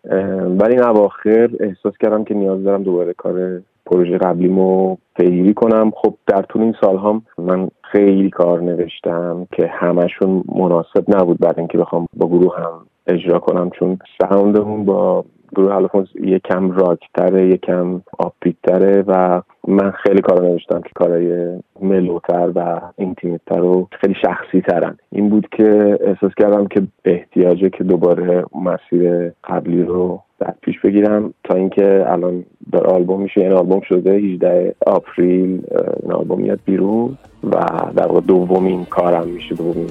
ولی 0.60 0.74
این 0.74 0.84
اواخر 0.84 1.50
احساس 1.60 1.94
کردم 1.98 2.24
که 2.24 2.34
نیاز 2.34 2.64
دارم 2.64 2.84
دوباره 2.84 3.14
کار 3.14 3.62
پروژه 3.86 4.18
قبلیمو 4.18 4.98
پیگیری 5.16 5.54
کنم. 5.54 5.92
خب 5.96 6.14
در 6.28 6.42
طول 6.42 6.62
این 6.62 6.76
سال 6.82 6.98
هم 6.98 7.22
من 7.38 7.68
خیلی 7.82 8.30
کار 8.30 8.62
نوشتم 8.62 9.48
که 9.52 9.68
همشون 9.68 10.44
مناسب 10.56 11.16
نبود 11.16 11.40
بعد 11.40 11.60
اینکه 11.60 11.78
بخوام 11.78 12.08
با 12.14 12.28
گروه 12.28 12.58
هم 12.58 12.86
اجرا 13.08 13.40
کنم 13.40 13.70
چون 13.70 13.98
ساوندمون 14.22 14.86
با 14.86 15.26
گروه 15.56 15.76
الفونس 15.76 16.08
یکم 16.24 16.72
راکتره 16.72 17.48
یکم 17.48 18.02
آپیتره 18.20 19.04
و 19.08 19.42
من 19.68 19.92
خیلی 19.92 20.22
کار 20.22 20.42
نوشتم 20.42 20.82
که 20.82 20.90
کارهای 20.96 21.58
ملوتر 21.82 22.52
و 22.56 22.82
اینتیمتر 22.98 23.62
و 23.62 23.88
خیلی 24.02 24.16
شخصی 24.22 24.62
ترن 24.62 24.98
این 25.12 25.30
بود 25.30 25.48
که 25.52 26.00
احساس 26.02 26.32
کردم 26.38 26.68
که 26.68 26.82
احتیاجه 27.06 27.70
که 27.70 27.84
دوباره 27.84 28.46
مسیر 28.56 29.32
قبلی 29.44 29.84
رو 29.84 30.22
در 30.40 30.54
پیش 30.62 30.80
بگیرم 30.80 31.34
تا 31.44 31.56
اینکه 31.56 32.06
الان 32.08 32.46
در 32.72 32.84
آلبوم 32.84 33.22
میشه. 33.22 33.42
این 33.42 33.52
آلبوم 33.52 33.82
شده 33.82 34.12
18 34.12 34.76
آپریل 34.86 35.62
این 36.04 36.12
آلبوم 36.12 36.42
میاد 36.42 36.60
بیرون 36.66 37.18
و 37.44 37.66
در 37.96 38.08
واقع 38.08 38.22
دومین 38.22 38.86
کارم 38.86 39.28
میشه 39.28 39.56
دومین 39.56 39.90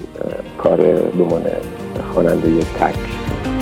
کار 0.59 0.77
دومان 1.19 1.43
خواننده 2.13 2.61
تک. 2.61 3.54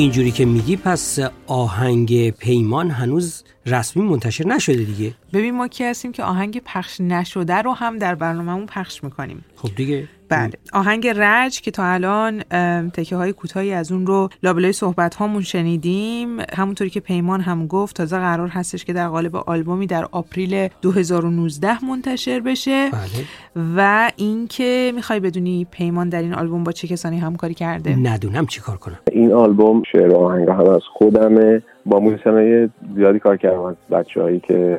اینجوری 0.00 0.30
که 0.30 0.44
میگی 0.44 0.76
پس 0.76 1.18
آهنگ 1.46 2.30
پیمان 2.30 2.90
هنوز 2.90 3.44
رسمی 3.66 4.02
منتشر 4.02 4.46
نشده 4.46 4.84
دیگه. 4.84 5.14
ببین 5.32 5.54
ما 5.54 5.68
کی 5.68 5.84
هستیم 5.84 6.12
که 6.12 6.24
آهنگ 6.24 6.62
پخش 6.64 7.00
نشده 7.00 7.54
رو 7.54 7.72
هم 7.72 7.98
در 7.98 8.14
برنامهمون 8.14 8.66
پخش 8.66 9.04
می‌کنیم. 9.04 9.44
خب 9.56 9.74
دیگه. 9.74 10.08
بله. 10.30 10.52
آهنگ 10.72 11.08
رج 11.16 11.60
که 11.60 11.70
تا 11.70 11.84
الان 11.84 12.42
تکه 12.88 13.16
های 13.16 13.32
کوتاهی 13.32 13.72
از 13.72 13.92
اون 13.92 14.06
رو 14.06 14.28
لابلای 14.42 14.72
صحبت 14.72 15.14
هامون 15.14 15.42
شنیدیم. 15.42 16.36
همونطوری 16.52 16.90
که 16.90 17.00
پیمان 17.00 17.40
هم 17.40 17.66
گفت 17.66 17.96
تازه 17.96 18.18
قرار 18.18 18.48
هستش 18.48 18.84
که 18.84 18.92
در 18.92 19.08
قالب 19.08 19.36
آلبومی 19.36 19.86
در 19.86 20.06
آپریل 20.12 20.68
2019 20.82 21.84
منتشر 21.84 22.40
بشه. 22.40 22.90
بله. 22.90 23.00
و 23.76 24.10
اینکه 24.16 24.92
می‌خوای 24.94 25.20
بدونی 25.20 25.66
پیمان 25.70 26.08
در 26.08 26.22
این 26.22 26.34
آلبوم 26.34 26.64
با 26.64 26.72
چه 26.72 26.88
کسانی 26.88 27.18
همکاری 27.18 27.54
کرده؟ 27.54 27.96
ندونم 27.96 28.46
چیکار 28.46 28.76
کنم. 28.76 28.98
این 29.12 29.32
آلبوم 29.32 29.82
شعر 29.92 30.14
آهنگ 30.14 30.48
هم 30.48 30.68
از 30.68 30.82
خودمه. 30.92 31.62
با 31.86 32.00
موزیسین 32.00 32.70
زیادی 32.94 33.18
کار 33.18 33.36
کردم. 33.36 33.62
از 33.62 33.74
بچه 33.90 34.22
هایی 34.22 34.40
که 34.40 34.78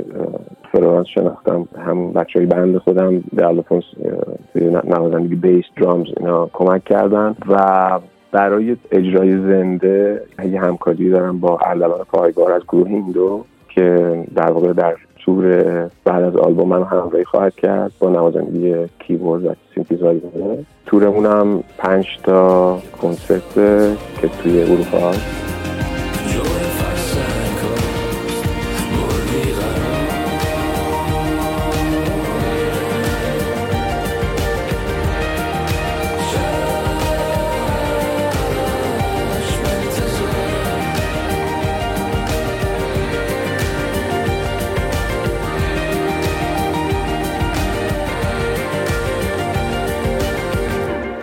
فلورانس 0.71 1.07
شناختم 1.08 1.67
هم 1.86 2.13
بچه 2.13 2.39
های 2.39 2.46
band 2.45 2.77
خودم 2.77 3.24
در 3.36 3.46
فلورانس 3.45 3.83
نوازندگی 4.84 5.36
bass 5.36 5.65
drums 5.77 6.07
اینا 6.17 6.50
کمک 6.53 6.84
کردن. 6.84 7.36
و 7.48 8.00
برای 8.31 8.77
اجرای 8.91 9.38
زنده 9.38 10.22
یه 10.51 10.62
همکاری 10.62 11.10
دارم 11.10 11.39
با 11.39 11.60
اردلان 11.65 12.03
پایور 12.12 12.51
از 12.51 12.62
گروه 12.67 12.88
هیندو 12.88 13.46
که 13.70 14.17
در 14.36 14.51
واقع 14.51 14.74
در 14.74 14.96
تور 15.25 15.63
بعد 16.03 16.24
از 16.24 16.36
آلبوم 16.36 16.67
من 16.67 16.84
همراهی 16.84 17.25
خواهد 17.25 17.55
کرد 17.55 17.91
با 18.00 18.10
نوازندگی 18.10 18.75
کیبورد 19.00 19.46
و 19.46 19.53
سینتیزایزر. 19.75 20.27
تورمون 20.86 21.25
هم 21.25 21.63
پنج 21.77 22.08
تا 22.24 22.77
کنسرت 23.01 23.53
که 24.22 24.27
توی 24.43 24.63
اروپا 24.63 25.12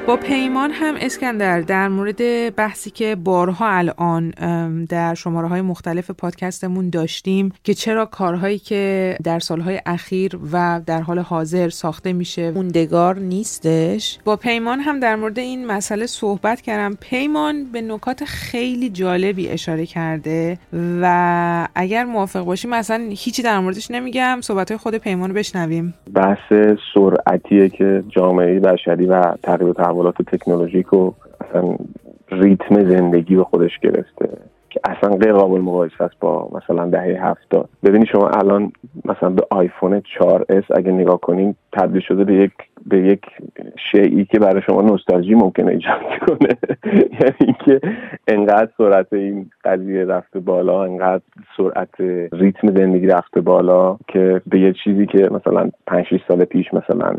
با 0.08 0.16
پیمان 0.16 0.47
هم 0.58 0.94
اسکندر 1.00 1.60
در 1.60 1.88
مورد 1.88 2.54
بحثی 2.56 2.90
که 2.90 3.14
بارها 3.14 3.68
الان 3.68 4.30
در 4.84 5.14
شماره 5.14 5.48
های 5.48 5.60
مختلف 5.60 6.10
پادکستمون 6.10 6.90
داشتیم 6.90 7.52
که 7.64 7.74
چرا 7.74 8.06
کارهایی 8.06 8.58
که 8.58 9.16
در 9.24 9.38
سالهای 9.38 9.80
اخیر 9.86 10.38
و 10.52 10.80
در 10.86 11.00
حال 11.00 11.18
حاضر 11.18 11.68
ساخته 11.68 12.12
میشه 12.12 12.50
موندگار 12.50 13.18
نیستش. 13.18 14.18
با 14.24 14.36
پیمان 14.36 14.80
هم 14.80 15.00
در 15.00 15.16
مورد 15.16 15.38
این 15.38 15.66
مسئله 15.66 16.06
صحبت 16.06 16.60
کردم. 16.60 16.96
پیمان 17.00 17.64
به 17.72 17.80
نکات 17.80 18.24
خیلی 18.24 18.90
جالبی 18.90 19.48
اشاره 19.48 19.86
کرده 19.86 20.58
و 21.02 21.68
اگر 21.74 22.04
موافق 22.04 22.44
باشیم 22.44 22.70
مثلا 22.70 23.04
هیچی 23.10 23.42
در 23.42 23.58
موردش 23.58 23.90
نمیگم. 23.90 24.38
صحبت 24.42 24.70
های 24.70 24.78
خود 24.78 24.94
پیمان 24.94 25.30
رو 25.30 25.36
بشنویم. 25.36 25.94
بحث 26.14 26.52
سرعتیه 26.94 27.68
که 27.68 28.04
جامعه 28.08 28.60
بشری 28.60 29.06
و 29.06 29.22
تغییر 29.42 29.72
تحولات 29.72 30.22
تکنولوژیک 30.48 30.92
و 30.92 31.12
اصلا 31.40 31.76
ریتم 32.28 32.90
زندگی 32.90 33.36
به 33.36 33.44
خودش 33.44 33.78
گرفته 33.78 34.28
که 34.70 34.80
اصلا 34.84 35.16
غیر 35.16 35.32
قابل 35.32 35.60
مقایسه 35.60 36.04
است 36.04 36.14
با 36.20 36.50
مثلا 36.52 36.86
دهه 36.86 37.26
هفتاد. 37.26 37.68
ببینید 37.84 38.08
شما 38.08 38.28
الان 38.28 38.72
مثلا 39.04 39.30
به 39.30 39.42
آیفون 39.50 40.00
4S 40.00 40.64
اگه 40.76 40.92
نگاه 40.92 41.20
کنین 41.20 41.54
تبدیل 41.72 42.00
شده 42.00 42.24
به 42.24 42.34
یک 42.34 42.52
به 42.86 42.98
یک 42.98 43.20
شیعی 43.92 44.24
که 44.24 44.38
برای 44.38 44.62
شما 44.62 44.82
نوستالژی 44.82 45.34
ممکنه 45.34 45.70
ایجاد 45.72 46.00
کنه. 46.26 46.56
یعنی 47.20 47.36
اینکه 47.40 47.80
انقدر 48.28 48.68
سرعت 48.78 49.12
این 49.12 49.50
قضیه 49.64 50.04
رفته 50.04 50.40
بالا 50.40 50.84
انقدر 50.84 51.22
سرعت 51.56 52.00
ریتم 52.32 52.74
زندگی 52.76 53.06
رفته 53.06 53.40
بالا 53.40 53.96
که 54.08 54.40
به 54.46 54.60
یه 54.60 54.72
چیزی 54.84 55.06
که 55.06 55.28
مثلا 55.32 55.70
5 55.86 56.06
سال 56.28 56.44
پیش 56.44 56.74
مثلا 56.74 57.14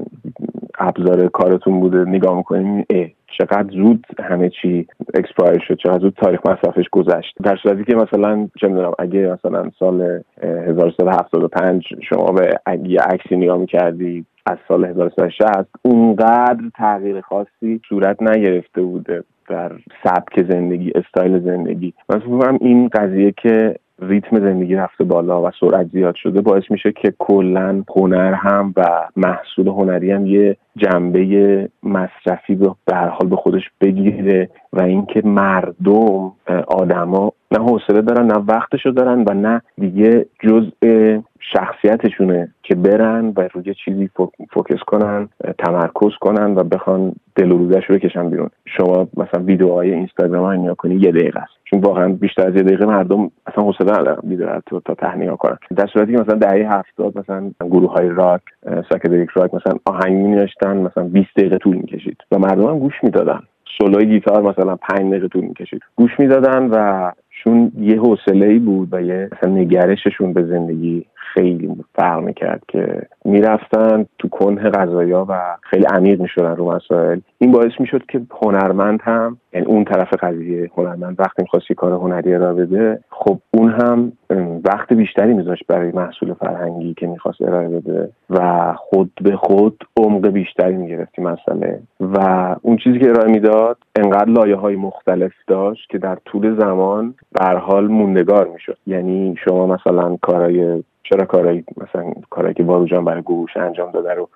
ابزار 0.79 1.27
کارتون 1.27 1.79
بوده 1.79 2.05
نگاه 2.05 2.38
می‌کنیم 2.38 2.86
اه 2.89 3.07
چقدر 3.39 3.69
زود 3.72 4.05
همه 4.24 4.50
چی 4.50 4.88
expire 5.13 5.60
شد 5.67 5.77
چقدر 5.77 6.00
زود 6.00 6.13
تاریخ 6.13 6.39
مصرفش 6.46 6.89
گذشت. 6.91 7.36
در 7.43 7.58
صورتی 7.63 7.84
که 7.84 7.96
مثلا 7.96 8.50
چه 8.62 8.67
می‌دونم 8.67 8.91
اگه 9.00 9.19
مثلا 9.19 9.69
سال 9.79 10.22
1375 10.41 11.88
شما 12.10 12.31
به 12.31 12.60
یه 12.84 13.00
عکسی 13.01 13.36
نگاه 13.36 13.58
می‌کردی 13.58 14.25
از 14.46 14.58
سال 14.67 14.86
1360 14.86 15.67
اونقدر 15.81 16.63
تغییر 16.77 17.22
خاصی 17.22 17.81
صورت 17.89 18.22
نگرفته 18.22 18.81
بوده 18.81 19.24
در 19.50 19.72
سبک 20.03 20.51
زندگی 20.51 20.91
استایل 20.96 21.39
زندگی. 21.39 21.93
من 22.10 22.58
این 22.62 22.88
قضیه 22.88 23.31
که 23.31 23.75
ریتم 24.01 24.39
زندگی 24.39 24.75
رفته 24.75 25.03
بالا 25.03 25.44
و 25.44 25.51
سرعت 25.60 25.88
زیاد 25.88 26.15
شده 26.15 26.41
باعث 26.41 26.63
میشه 26.70 26.91
که 26.91 27.13
کلا 27.20 27.84
هنر 27.96 28.34
هم 28.34 28.74
و 28.77 29.08
محصول 29.15 29.68
هنری 29.68 30.12
هم 30.12 30.25
یه 30.25 30.58
جنبه 30.77 31.70
مصرفی 31.84 32.56
به 32.56 32.96
هر 32.96 33.08
حال 33.08 33.27
به 33.29 33.36
خودش 33.36 33.63
بگیره 33.82 34.50
و 34.74 34.82
اینکه 34.82 35.22
مردم 35.25 36.32
آدما 36.68 37.32
نه 37.51 37.60
حوصله 37.60 38.01
دارن 38.01 38.25
نه 38.25 38.44
وقتشو 38.48 38.89
دارن 38.89 39.25
و 39.27 39.34
نه 39.34 39.62
دیگه 39.77 40.25
جزء 40.44 41.20
شخصیتشونه 41.39 42.51
که 42.63 42.75
برن 42.75 43.34
و 43.36 43.50
روی 43.53 43.74
چیزی 43.86 44.10
focus 44.53 44.79
کنن 44.88 45.29
تمرکز 45.58 46.12
کنن 46.22 46.55
و 46.55 46.63
بخوان 46.63 47.13
دل 47.36 47.50
رو 47.50 47.67
بکشن 47.67 48.29
بیرون. 48.29 48.50
شما 48.65 49.08
مثلا 49.17 49.43
ویدیوهای 49.43 49.93
اینستاگرام 49.93 50.43
ها 50.43 50.53
نگاه 50.53 50.75
کنی 50.75 50.96
یه 50.96 51.12
دقیقه 51.12 51.39
است. 51.39 51.51
چون 51.65 51.79
واقعا 51.79 52.10
بیشتر 52.10 52.48
از 52.48 52.55
یه 52.55 52.63
دقیقه 52.63 52.86
مردم 52.86 53.31
اصلا 53.48 53.63
حوصله 53.63 53.91
ندارن 53.91 54.29
ویدیو 54.29 54.62
تو 54.65 54.79
تا 54.79 54.93
ته 54.94 55.08
نگاه 55.08 55.29
کنن. 55.29 55.58
در 55.75 55.88
صورتی 55.88 56.15
که 56.15 56.22
مثلا 56.22 56.36
دهه 56.36 56.74
هفتاد 56.74 57.19
مثلا 57.19 57.51
گروه 57.62 57.93
های 57.93 58.10
راک 58.10 58.41
psychedelic 58.89 59.29
rock 59.29 59.53
مثلا 59.53 59.74
آهنگ 59.86 60.13
می 60.13 60.48
مثلا 60.63 61.03
20 61.03 61.27
دقیقه 61.38 61.58
طول 61.58 61.75
می‌کشید. 61.75 62.17
و 62.31 62.39
مردم 62.39 62.67
هم 62.67 62.79
گوش 62.79 63.03
می‌دادن. 63.03 63.39
سولوی 63.77 64.05
گیتار 64.05 64.41
مثلا 64.41 64.75
5 64.75 65.12
دقیقه 65.12 65.27
طول 65.27 65.43
می‌کشید. 65.43 65.81
گوش 65.96 66.19
می‌دادن 66.19 66.69
و 66.72 67.12
چون 67.43 67.72
یه 67.79 68.00
حوصله 68.00 68.46
ای 68.46 68.60
بود 68.60 68.88
و 68.91 69.01
یه 69.01 69.29
نگرششون 69.43 70.34
به 70.34 70.43
زندگی 70.43 71.05
خیلی 71.34 71.75
فرق 71.96 72.24
می‌کرد 72.24 72.63
که 72.67 73.01
می‌رفتن 73.25 74.05
تو 74.19 74.27
کنه 74.29 74.69
غذایا 74.69 75.25
و 75.29 75.58
خیلی 75.62 75.86
عمیق 75.86 76.22
می‌شدن 76.22 76.55
رو 76.55 76.72
مسائل. 76.72 77.19
این 77.38 77.51
باعث 77.51 77.72
می‌شد 77.79 78.05
که 78.05 78.22
هنرمند 78.41 79.00
هم 79.03 79.38
یعنی 79.53 79.65
اون 79.65 79.84
طرف 79.84 80.13
قضیه 80.13 80.72
هنرمند 80.77 81.15
وقتی 81.20 81.41
می‌خواست 81.41 81.74
کار 81.74 81.94
هنری 81.94 82.36
ارائه 82.36 82.53
بده 82.53 83.00
خب 83.10 83.38
اون 83.51 83.70
هم 83.70 84.12
وقت 84.65 84.94
بیشتری 84.94 85.34
میذاشت 85.34 85.63
برای 85.68 85.91
محصول 85.91 86.34
فرهنگی 86.34 86.94
که 86.94 87.08
می‌خواست 87.08 87.41
ارائه 87.41 87.70
بده 87.70 88.10
و 88.29 88.74
خود 88.77 89.12
به 89.22 89.36
خود 89.36 89.84
عمق 89.98 90.27
بیشتری 90.27 90.75
می‌گرفتی 90.75 91.22
مسئله. 91.22 91.79
و 92.00 92.56
اون 92.62 92.77
چیزی 92.77 93.00
که 93.00 93.10
ارائه 93.10 93.32
می‌داد 93.32 93.77
انقدر 93.96 94.29
لایه 94.32 94.56
های 94.56 94.75
مختلف 94.75 95.32
داشت 95.48 95.89
که 95.89 95.98
در 95.98 96.18
طول 96.25 96.60
زمان 96.60 97.15
به 97.32 97.46
حال 97.46 97.88
موندگار 97.88 98.48
می‌شد. 98.48 98.77
یعنی 98.88 99.36
شما 99.46 99.65
مثلا 99.68 100.18
کارای 100.22 100.84
چرا 101.03 101.25
کارایی 101.25 101.63
مثلا 101.77 102.12
کارایی 102.29 102.53
که 102.53 102.63
باروجان 102.63 103.06
برای 103.06 103.22
گوش 103.22 103.58
انجام 103.58 103.91
داده 103.91 104.13
رو 104.13 104.29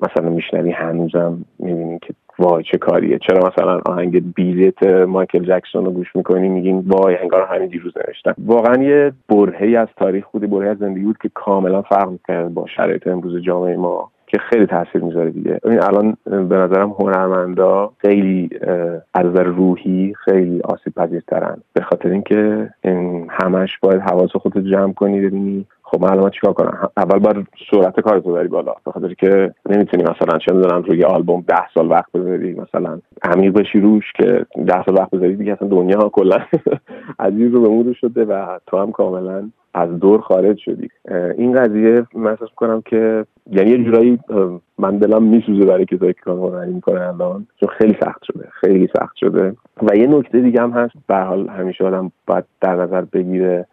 مثلا 0.00 0.28
میشنوی 0.28 0.70
هنوزم 0.70 1.44
می‌بینی 1.58 1.98
که 1.98 2.14
وای 2.38 2.62
چه 2.62 2.78
کاریه. 2.78 3.18
چرا 3.18 3.48
مثلا 3.48 3.80
آهنگ 3.86 4.34
بیلیت 4.34 4.82
مایکل 4.82 5.44
جکسون 5.44 5.84
رو 5.84 5.90
گوش 5.90 6.16
می‌کنی؟ 6.16 6.48
میگین 6.48 6.84
وای 6.86 7.16
انگار 7.16 7.46
همین 7.46 7.68
دیروز 7.68 7.92
نوشتن 7.96 8.32
واقعا 8.38 8.82
یه 8.82 9.12
برهی 9.28 9.76
از 9.76 9.88
تاریخ 9.96 10.26
بودی 10.28 10.46
برهی 10.46 10.68
از 10.68 10.78
زندگی 10.78 11.04
بود 11.04 11.18
که 11.18 11.30
کاملا 11.34 11.82
فرق 11.82 12.10
می‌کرد 12.10 12.54
با 12.54 12.66
شرایط 12.76 13.06
امروز 13.06 13.42
جامعه 13.42 13.76
ما. 13.76 14.10
که 14.28 14.38
خیلی 14.38 14.66
تاثیر 14.66 15.02
می‌ذاره 15.02 15.30
دیگه. 15.30 15.60
این 15.64 15.82
الان 15.82 16.16
به 16.24 16.56
نظرم 16.56 16.90
هنرمندا 16.90 17.90
خیلی 17.98 18.50
از 19.14 19.26
نظر 19.26 19.42
روحی 19.42 20.14
خیلی 20.24 20.60
آسیب 20.60 20.94
پذیرترن. 20.94 21.56
به 21.72 21.82
خاطر 21.82 22.08
اینکه 22.08 22.70
همش 23.30 23.78
باید 23.82 24.00
حواس 24.00 24.30
خودت 24.32 24.58
جمع 24.58 24.92
کنی 24.92 25.20
ببینی 25.20 25.66
خب 25.82 26.02
من 26.02 26.10
الان 26.10 26.30
چیکار 26.30 26.52
کنم 26.52 26.88
اول 26.96 27.18
باید 27.18 27.46
سرعت 27.70 28.00
کار 28.00 28.20
تو 28.20 28.48
بالا. 28.48 28.74
به 28.84 28.92
خاطر 28.92 29.14
که 29.14 29.54
نمی‌تونی 29.70 30.02
مثلا 30.02 30.38
چه 30.38 30.54
می‌دونم 30.54 30.82
روی 30.82 31.04
آلبوم 31.04 31.44
ده 31.48 31.68
سال 31.74 31.90
وقت 31.90 32.12
بذاری 32.12 32.54
مثلا 32.54 32.98
عمیق 33.22 33.52
بشی 33.52 33.80
روش 33.80 34.12
که 34.12 34.46
ده 34.66 34.84
سال 34.84 34.94
وقت 34.94 35.10
بذاری 35.10 35.36
دیگه 35.36 35.52
اصلا 35.52 35.68
دنیا 35.68 36.08
کلا 36.08 36.38
عزیز 37.18 37.52
رو 37.52 37.82
به 37.84 37.92
شده 37.92 38.24
و 38.24 38.58
تو 38.66 38.78
هم 38.78 38.92
کاملا 38.92 39.50
از 39.78 40.00
دور 40.00 40.20
خارج 40.20 40.58
شدی. 40.58 40.88
این 41.38 41.52
قضیه 41.52 42.06
من 42.14 42.30
احساس 42.30 42.48
کنم 42.56 42.82
که 42.84 43.24
یعنی 43.52 43.70
یه 43.70 43.84
جورایی 43.84 44.18
من 44.78 44.96
دلم 44.96 45.22
میسوزه 45.22 45.64
برای 45.66 45.84
کسایی 45.84 46.12
که 46.12 46.20
کار 46.20 46.36
هنری 46.38 46.72
می‌کنه 46.72 47.08
الان 47.08 47.46
چون 47.60 47.68
خیلی 47.68 47.96
سخت 48.02 48.22
شده 48.24 48.48
خیلی 48.52 48.88
سخت 48.98 49.16
شده. 49.16 49.56
و 49.82 49.96
یه 49.96 50.06
نکته 50.06 50.40
دیگه 50.40 50.62
هم 50.62 50.70
هست 50.70 50.94
به 51.06 51.16
حال 51.16 51.48
همیشه 51.48 51.84
آدم 51.84 52.12
باید 52.26 52.44
در 52.60 52.76
نظر 52.76 53.04
بگیره 53.12 53.66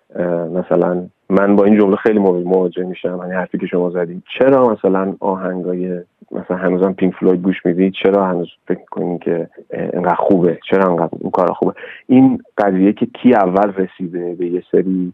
مثلا 0.53 1.05
من 1.29 1.55
با 1.55 1.65
این 1.65 1.79
جمله 1.79 1.95
خیلی 1.95 2.19
مواجه 2.19 2.83
میشم 2.83 3.19
یعنی 3.21 3.33
حرفی 3.33 3.57
که 3.57 3.67
شما 3.67 3.89
زدید 3.89 4.23
چرا 4.39 4.69
مثلا 4.69 5.15
آهنگای 5.19 6.01
مثلا 6.31 6.57
هنوزم 6.57 6.93
پینک 6.93 7.13
فلوید 7.15 7.41
گوش 7.41 7.65
می‌دید؟ 7.65 7.93
چرا 8.03 8.25
هنوز 8.25 8.47
فکر 8.67 8.79
می‌کنید 8.79 9.21
که 9.21 9.49
انقدر 9.73 10.15
خوبه؟ 10.15 10.59
چرا 10.69 10.89
انقدر 10.89 11.09
اون 11.19 11.31
کار 11.31 11.51
خوبه؟ 11.51 11.73
این 12.07 12.39
قضیه 12.57 12.93
که 12.93 13.05
کی 13.05 13.33
اول 13.33 13.73
رسیده 13.73 14.35
به 14.35 14.45
یه 14.45 14.63
سری 14.71 15.13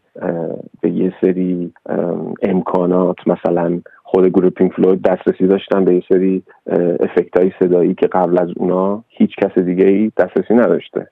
به 0.81 0.89
یه 0.89 1.13
سری 1.21 1.73
امکانات 2.41 3.17
مثلا 3.27 3.81
خود 4.03 4.25
گروه 4.25 4.49
پینک 4.49 4.73
فلوید 4.73 5.01
دسترسی 5.01 5.47
داشتن 5.47 5.85
به 5.85 5.95
یه 5.95 6.03
سری 6.09 6.43
effect 6.99 7.37
های 7.37 7.51
صدایی 7.59 7.93
که 7.93 8.07
قبل 8.07 8.41
از 8.41 8.49
اونا 8.55 9.03
هیچ 9.07 9.35
کس 9.35 9.59
دیگه 9.59 9.85
ای 9.87 10.11
دسترسی 10.17 10.53
نداشته. 10.53 11.07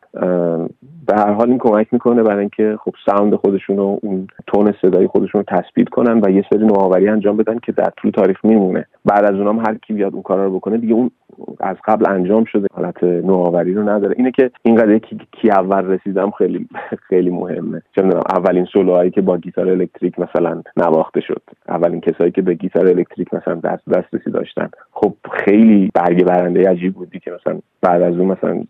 به 1.09 1.15
هر 1.15 1.33
حال 1.33 1.49
این 1.49 1.57
کمک 1.57 1.87
می‌کنه 1.91 2.23
برای 2.23 2.39
اینکه 2.39 2.77
خب 2.83 2.93
sound 3.05 3.35
خودشون 3.35 3.77
رو 3.77 3.99
اون 4.01 4.27
تون 4.47 4.73
صدایی 4.81 5.07
خودشون 5.07 5.43
رو 5.47 5.57
تثبیت 5.57 5.89
کنن 5.89 6.21
و 6.23 6.29
یه 6.29 6.45
سری 6.53 6.65
نوآوری 6.65 7.07
انجام 7.07 7.37
بدن 7.37 7.59
که 7.59 7.71
در 7.71 7.91
طول 7.97 8.11
تاریخ 8.11 8.45
میمونه. 8.45 8.85
بعد 9.05 9.25
از 9.25 9.35
اونام 9.35 9.59
هر 9.59 9.75
کی 9.75 9.93
بیاد 9.93 10.13
اون 10.13 10.21
کارا 10.21 10.45
رو 10.45 10.55
بکنه 10.55 10.77
دیگه 10.77 10.93
اون 10.93 11.11
از 11.59 11.75
قبل 11.85 12.09
انجام 12.09 12.43
شده 12.43 12.67
حالت 12.73 13.03
نوآوری 13.03 13.73
رو 13.73 13.89
نداره. 13.89 14.15
اینه 14.17 14.31
که 14.31 14.51
این 14.63 14.75
قضیه 14.75 14.99
کی, 14.99 15.17
کی 15.31 15.49
اول 15.49 15.85
رسیدم 15.85 16.31
خیلی 16.31 16.67
خیلی 17.09 17.29
مهمه. 17.29 17.81
چه 17.95 18.01
اولین 18.29 18.65
سولوهایی 18.65 19.11
که 19.11 19.21
با 19.21 19.37
گیتار 19.37 19.69
الکتریک 19.69 20.19
مثلا 20.19 20.61
نواخته 20.77 21.21
شد. 21.21 21.41
اولین 21.69 22.01
کسایی 22.01 22.31
که 22.31 22.41
به 22.41 22.53
گیتار 22.53 22.87
الکتریک 22.87 23.33
مثلا 23.33 23.55
دست 23.55 23.89
دسترسی 23.89 24.31
داشتن. 24.31 24.69
خب 24.91 25.13
خیلی 25.31 25.91
برگ 25.93 26.23
برنده 26.23 26.69
عجیب 26.69 26.93
بودی 26.93 27.19
که 27.19 27.31
مثلا 27.31 27.59
بعد 27.81 28.01
از 28.01 28.17
اون 28.17 28.27
مثلا 28.27 28.63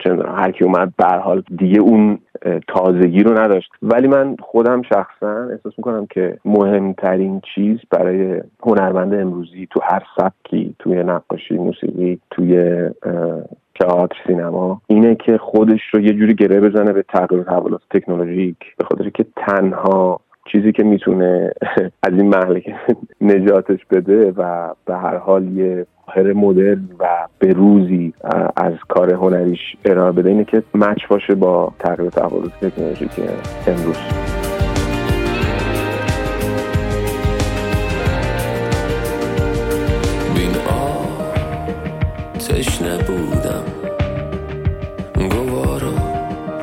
چه 0.00 0.16
هر 0.36 0.50
کی 0.50 0.64
اومد 0.64 0.92
به 0.96 1.04
حال 1.04 1.42
دیگه 1.56 1.80
اون 1.80 2.18
تازگی 2.68 3.22
رو 3.22 3.38
نداشت. 3.38 3.72
ولی 3.82 4.08
من 4.08 4.36
خودم 4.40 4.82
شخصا 4.82 5.48
احساس 5.50 5.72
می‌کنم 5.76 6.06
که 6.06 6.38
مهمترین 6.44 7.40
چیز 7.54 7.78
برای 7.90 8.40
هنرمند 8.62 9.14
امروزی 9.14 9.68
تو 9.70 9.80
هر 9.82 10.02
سبکی 10.16 10.74
توی 10.78 11.02
نقاشی 11.02 11.54
موسیقی 11.54 12.20
توی 12.30 12.76
تئاتر 13.80 14.16
سینما 14.26 14.80
اینه 14.86 15.14
که 15.14 15.38
خودش 15.38 15.80
رو 15.92 16.00
یه 16.00 16.12
جوری 16.12 16.34
گره 16.34 16.60
بزنه 16.60 16.92
به 16.92 17.02
تغییر 17.02 17.42
تحولات 17.42 17.80
تکنولوژیک 17.90 18.56
به 18.78 18.84
خاطر 18.84 19.10
که 19.10 19.24
تنها 19.36 20.20
چیزی 20.52 20.72
که 20.72 20.84
می‌تونه 20.84 21.52
از 22.08 22.12
این 22.12 22.28
محله 22.28 22.62
نجاتش 23.20 23.86
بده 23.90 24.32
و 24.36 24.68
به 24.84 24.96
هر 24.96 25.16
حال 25.16 25.48
یه 25.48 25.86
ظاهر 26.06 26.32
مدرن 26.32 26.88
و 26.98 27.28
به 27.38 27.52
روزی 27.52 28.14
از 28.56 28.72
کار 28.88 29.12
هنریش 29.12 29.60
ارائه 29.84 30.12
بده 30.12 30.28
اینه 30.28 30.44
که 30.44 30.62
مچ 30.74 31.06
باشه 31.08 31.34
با 31.34 31.72
تغییر 31.78 32.10
تحولات 32.10 32.52
تکنولوژیک 32.60 33.10
امروز. 33.66 33.96
بین 40.34 40.52
تشنه 42.38 42.98
بودم 42.98 43.64
گوارا 45.30 45.92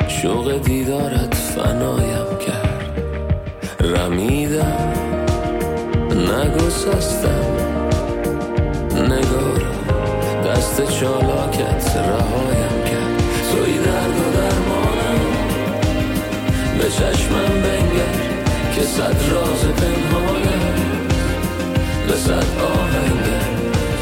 شوق 0.08 0.62
دیدارت 0.62 1.36
فنایم 1.36 2.38
کرد. 2.48 3.04
رمیدم 3.80 4.94
نگسستم. 6.12 7.79
نگار. 9.02 9.62
دست 10.46 10.92
چالاکت 10.92 11.96
رهایم 11.96 12.84
کرد 12.86 13.24
توی 13.52 13.74
درد 13.78 14.18
و 14.20 14.38
درمانم. 14.38 15.22
به 16.78 16.90
چشمم 16.90 17.62
بنگر 17.64 18.16
که 18.76 18.82
صد 18.82 19.32
راز 19.32 19.64
پنهانم 19.66 20.76
به 22.08 22.16
صد 22.16 22.46
آهنگر 22.62 23.46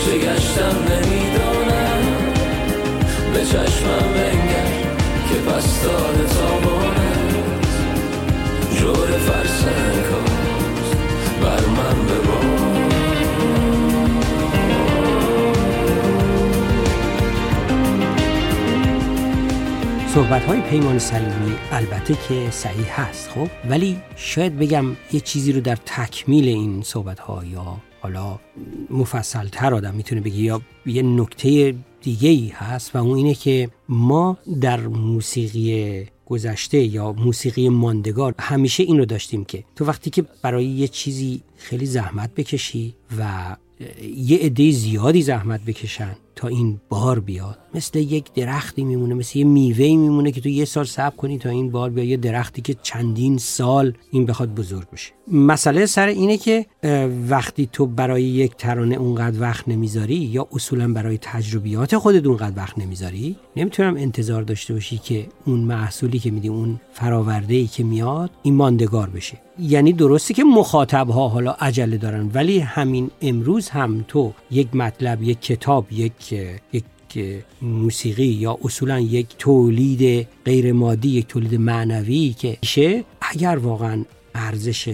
چه 0.06 0.18
گشتم 0.18 0.78
نمی‌دانم. 0.90 2.04
به 3.34 3.40
چشمم 3.46 4.14
بنگر 4.14 4.72
که 5.30 5.52
پستان 5.52 6.16
تابانت 6.28 7.36
جور 8.80 9.08
فرسنگ 9.08 10.08
بر 11.42 11.66
من 11.66 12.06
ببان 12.06 12.67
صحبت 20.08 20.46
های 20.46 20.62
پیمان 20.62 21.00
سلیمی 21.00 21.56
البته 21.72 22.17
که 22.30 22.52
صحیح 22.52 23.02
هست 23.02 23.30
خب؟ 23.30 23.48
ولی 23.70 23.98
شاید 24.15 24.60
بگم 24.60 24.86
یه 25.12 25.20
چیزی 25.20 25.52
رو 25.52 25.62
در 25.62 25.76
تکمیل 25.76 26.48
این 26.48 26.82
صحبت 26.82 27.20
ها 27.20 27.46
یا 27.46 27.78
حالا 28.02 28.39
مفصل 28.89 29.48
تر 29.48 29.74
آدم 29.74 29.93
می‌تونه 29.93 30.22
بگی 30.22 30.43
یا 30.43 30.62
یه 30.86 31.02
نکته 31.02 31.76
دیگه 32.02 32.30
ای 32.30 32.52
هست 32.56 32.96
و 32.96 33.00
اون 33.00 33.17
اینه 33.17 33.34
که 33.34 33.70
ما 33.89 34.38
در 34.62 34.88
موسیقی 34.88 36.06
گذشته 36.26 36.78
یا 36.78 37.13
موسیقی 37.13 37.70
ماندگار 37.70 38.36
همیشه 38.39 38.84
این 38.84 38.98
رو 38.98 39.06
داشتیم 39.06 39.46
که 39.46 39.63
تو 39.76 39.86
وقتی 39.86 40.10
که 40.10 40.26
برای 40.41 40.65
یه 40.65 40.88
چیزی 40.88 41.41
خیلی 41.58 41.86
زحمت 41.86 42.36
بکشی 42.36 42.96
و 43.17 43.56
یه 44.15 44.38
عده 44.38 44.72
زیادی 44.72 45.22
زحمت 45.22 45.62
بکشن 45.65 46.15
تا 46.38 46.47
این 46.47 46.80
بار 46.89 47.19
بیاد. 47.19 47.58
مثل 47.73 48.00
یک 48.00 48.34
درختی 48.34 48.84
میمونه 48.84 49.13
مثل 49.13 49.39
یه 49.39 49.45
میوهی 49.45 49.95
میمونه 49.95 50.32
که 50.32 50.41
تو 50.41 50.50
یه 50.50 50.65
سال 50.65 50.86
صبر 50.86 51.15
کنی 51.15 51.38
تا 51.38 51.50
این 51.50 51.71
بار 51.71 51.89
بیاد. 51.89 52.08
یه 52.08 52.17
درختی 52.17 52.62
که 52.62 52.76
چندین 52.84 53.38
سال 53.38 53.93
این 54.12 54.26
بخواد 54.26 54.56
بزرگ 54.56 54.89
بشه. 54.89 55.12
مسئله 55.32 55.86
سر 55.86 56.08
اینه 56.08 56.38
که 56.38 56.65
وقتی 57.30 57.69
تو 57.73 57.86
برای 57.86 58.23
یک 58.23 58.56
ترانه 58.56 58.95
اونقدر 58.95 59.41
وقت 59.41 59.67
نمی‌ذاری 59.67 60.15
یا 60.15 60.47
اصولا 60.52 60.93
برای 60.93 61.17
تجربیات 61.21 61.97
خودت 61.97 62.26
اونقدر 62.26 62.58
وقت 62.58 62.80
نمی‌ذاری 62.80 63.36
نمی‌تونم 63.56 63.95
انتظار 63.97 64.43
داشته 64.43 64.73
باشی 64.73 64.97
که 64.97 65.28
اون 65.45 65.60
محصولی 65.60 66.19
که 66.19 66.32
میدی 66.32 66.47
اون 66.47 66.80
فراورده 66.93 67.56
ای 67.56 67.67
که 67.67 67.84
میاد 67.84 68.32
این 68.43 68.56
ماندگار 68.56 69.10
بشه. 69.10 69.38
یعنی 69.60 69.93
درستی 69.93 70.34
که 70.34 70.43
مخاطب 70.43 71.10
ها 71.10 71.28
حالا 71.28 71.52
عجله 71.52 71.98
دارن 71.98 72.32
ولی 72.34 72.60
همین 72.60 73.12
امروز 73.22 73.70
هم 73.70 74.06
تو 74.08 74.34
یک 74.52 74.76
مطلب 74.76 75.24
یک 75.24 75.41
کتاب 75.41 75.86
یک 75.91 76.32
یک 76.74 76.84
موسیقی 77.62 78.26
یا 78.26 78.58
اصولا 78.63 79.00
یک 79.00 79.28
تولید 79.38 80.28
غیر 80.46 80.74
مادی 80.74 81.10
یک 81.10 81.28
تولید 81.28 81.56
معنوی 81.56 82.36
که 82.39 82.58
میشه 82.62 83.04
اگر 83.22 83.58
واقعا 83.58 84.06
ارزش 84.36 84.89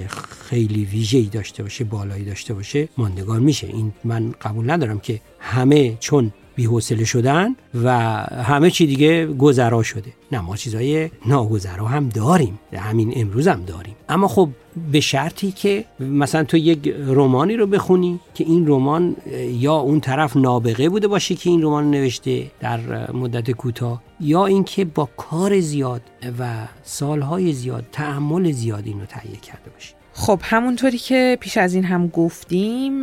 خیلی 0.50 0.86
ویژه‌ای 0.86 1.26
داشته 1.26 1.64
باشه 1.64 1.84
بالایی 1.84 2.26
داشته 2.26 2.54
باشه 2.54 2.90
ماندگار 2.98 3.40
میشه. 3.40 3.68
این 3.68 3.94
من 4.04 4.34
قبول 4.42 4.72
ندارم 4.72 5.00
که 5.00 5.22
همه 5.40 5.98
چون 6.00 6.32
بی‌حوصله 6.56 7.06
شدن 7.06 7.56
و 7.84 7.98
همه 8.44 8.70
چی 8.70 8.88
دیگه 8.88 9.26
گذرا 9.26 9.84
شده. 9.84 10.14
نه 10.32 10.42
ما 10.42 10.56
چیزای 10.56 11.10
ناگذرا 11.26 11.86
هم 11.86 12.10
داریم. 12.10 12.60
همین 12.74 13.14
امروز 13.16 13.48
هم 13.48 13.64
داریم. 13.66 13.96
اما 14.10 14.28
خب 14.28 14.50
به 14.92 15.00
شرطی 15.00 15.52
که 15.52 15.86
مثلا 16.00 16.44
تو 16.44 16.58
یک 16.58 16.96
رومانی 17.08 17.56
رو 17.56 17.68
بخونی 17.68 18.20
که 18.34 18.44
این 18.44 18.68
رمان 18.68 19.16
یا 19.50 19.76
اون 19.76 20.00
طرف 20.00 20.38
نابغه 20.38 20.90
بوده 20.90 21.08
باشه 21.08 21.36
که 21.36 21.50
این 21.50 21.62
رمان 21.62 21.92
نوشته 21.92 22.52
در 22.60 23.12
مدت 23.12 23.52
کوتاه 23.52 24.02
یا 24.20 24.46
اینکه 24.46 24.86
با 24.86 25.10
کار 25.18 25.60
زیاد 25.60 26.02
و 26.40 26.68
سالهای 26.84 27.54
زیاد 27.54 27.86
تعمل 27.92 28.52
زیاد 28.52 28.84
اینو 28.86 29.06
تهیه 29.06 29.36
کرده 29.36 29.70
باشه. 29.70 30.03
خب 30.16 30.40
همونطوری 30.44 30.98
که 30.98 31.38
پیش 31.42 31.58
از 31.58 31.74
این 31.74 31.84
هم 31.84 32.08
گفتیم 32.08 33.02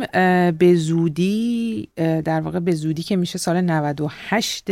به 0.51 0.75
زودی 0.75 1.89
در 1.95 2.41
واقع 2.41 2.59
به 2.59 2.71
زودی 2.71 3.03
که 3.03 3.15
میشه 3.15 3.37
سال 3.37 3.61
98 3.61 4.69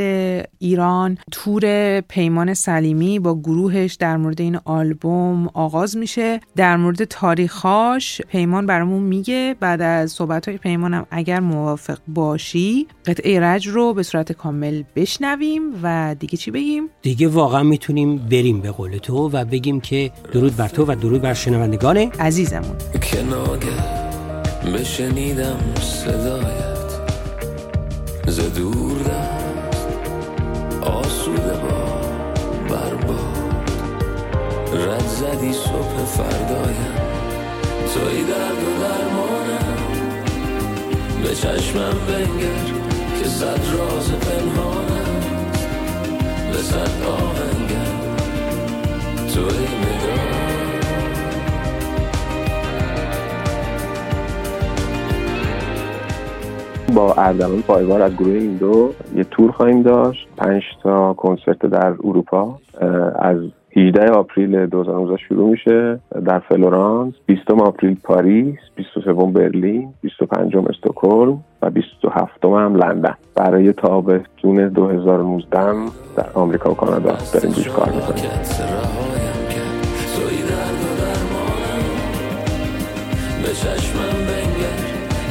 ایران 0.59 1.17
تور 1.31 2.01
پیمان 2.01 2.53
سلیمی 2.53 3.19
با 3.19 3.39
گروهش 3.39 3.93
در 3.93 4.17
مورد 4.17 4.41
این 4.41 4.59
آلبوم 4.65 5.47
آغاز 5.53 5.97
میشه 5.97 6.39
در 6.55 6.77
مورد 6.77 7.03
تاریخاش 7.03 8.21
پیمان 8.21 8.65
برامون 8.65 9.03
میگه 9.03 9.55
بعد 9.59 9.81
از 9.81 10.11
صحبت 10.11 10.47
های 10.47 10.57
پیمانم 10.57 11.05
اگر 11.11 11.39
موافق 11.39 11.97
باشی 12.07 12.87
قطعه 13.05 13.39
رج 13.39 13.67
رو 13.67 13.93
به 13.93 14.03
صورت 14.03 14.31
کامل 14.31 14.83
بشنویم 14.95 15.61
و 15.83 16.15
دیگه 16.19 16.37
چی 16.37 16.51
بگیم؟ 16.51 16.83
دیگه 17.01 17.27
واقعا 17.27 17.63
می‌تونیم 17.63 18.17
بریم 18.17 18.61
به 18.61 18.71
قول 18.71 18.97
تو 18.97 19.29
و 19.29 19.45
بگیم 19.45 19.81
که 19.81 20.11
درود 20.33 20.55
بر 20.55 20.67
تو 20.67 20.85
و 20.85 20.95
درود 20.95 21.21
بر 21.21 21.33
شنوندگانه 21.33 22.09
عزیزمون. 22.29 22.77
که 23.01 23.23
ناگه 23.23 23.67
بشنیدم 24.73 25.59
صدایت. 25.81 26.89
ز 28.27 28.39
دور 28.39 28.97
دست 28.97 29.99
آسوده 30.81 31.53
با 31.53 32.01
برباد 32.69 33.69
رد 34.73 35.07
زدی 35.07 35.53
صبح 35.53 36.05
فردایم. 36.05 36.95
توی 37.93 38.23
درد 38.23 38.63
و 38.63 38.71
درمانم. 38.81 39.77
به 41.23 41.35
چشمم 41.35 41.97
بنگر 42.07 42.65
که 43.23 43.29
صد 43.29 43.61
راز 43.73 44.11
پنهانم. 44.11 45.19
به 46.51 46.57
صد 46.57 47.03
آهنگر 47.03 47.99
توی 49.33 49.67
نگاه 49.67 50.58
با 56.89 57.13
اردلان 57.13 57.61
پایور 57.61 58.01
از 58.01 58.15
گروه 58.15 58.33
این 58.33 58.55
دو 58.55 58.93
یه 59.15 59.23
تور 59.23 59.51
خواهیم 59.51 59.81
داشت. 59.81 60.27
پنج 60.37 60.63
تا 60.83 61.13
کنسرت 61.13 61.65
در 61.65 61.89
اروپا. 61.89 62.57
از 63.19 63.37
18 63.77 64.11
April 64.11 64.65
2019 64.65 65.17
شروع 65.17 65.49
میشه 65.49 65.99
در 66.25 66.39
فلورانس. 66.39 67.13
20 67.25 67.51
April 67.51 67.97
پاریس. 68.03 68.59
23 68.75 69.13
برلین. 69.13 69.93
25 70.01 70.57
استکهلم. 70.57 71.43
و 71.61 71.69
27 71.69 72.45
هم 72.45 72.75
لندن. 72.75 73.15
برای 73.35 73.73
تابستون 73.73 74.67
2019 74.67 75.73
در 76.15 76.25
آمریکا 76.33 76.71
و 76.71 76.73
کانادا 76.73 77.17
داریم 77.33 77.51
روش 77.51 77.67
کار 77.67 77.89
می‌کنیم. 77.89 78.23
به 83.43 83.55
چشمم 83.55 84.38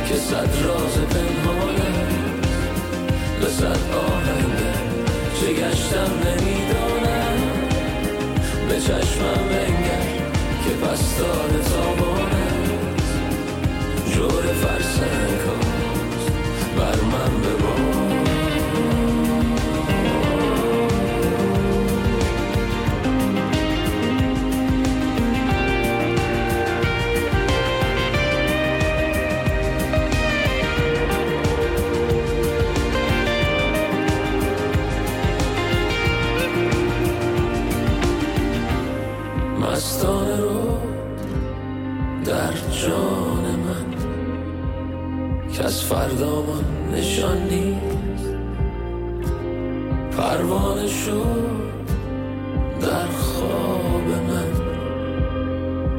که 0.08 0.14
صد 0.14 0.64
راز 0.64 0.98
پنهانه 0.98 1.92
به 3.40 3.46
صد 3.46 3.92
آهنگه 3.92 4.72
چه 5.40 5.52
گشتم 5.52 6.10
نمی‌دانم. 6.24 7.38
به 8.68 8.80
چشمم 8.80 9.48
بنگر 9.48 10.06
که 10.64 10.86
پستان 10.86 11.62
تابانه 11.70 12.48
جور 14.14 14.42
فرسنگ 14.42 15.40
بر 16.76 17.00
من 17.00 17.40
ببار 17.40 17.67
جان 42.86 43.44
من 43.44 43.86
که 45.52 45.64
از 45.64 45.82
فردامان 45.82 46.64
نشان 46.94 47.42
نیست. 47.42 48.28
پروانه 50.16 50.86
شد 50.86 51.68
در 52.80 53.06
خواب 53.06 54.08
من 54.28 54.52